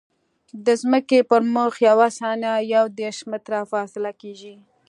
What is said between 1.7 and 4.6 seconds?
یوه ثانیه یو دېرش متره فاصله کیږي